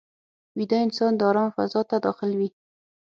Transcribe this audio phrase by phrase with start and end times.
[0.57, 2.49] ویده انسان د آرام فضا ته داخل وي